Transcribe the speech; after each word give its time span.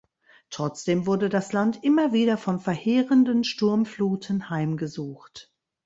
Trotzdem 0.49 1.05
wurde 1.05 1.29
das 1.29 1.53
Land 1.53 1.83
immer 1.83 2.11
wieder 2.11 2.35
von 2.37 2.59
verheerenden 2.59 3.43
Sturmfluten 3.43 4.49
heimgesucht. 4.49 5.53